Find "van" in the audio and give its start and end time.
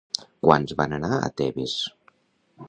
0.79-0.95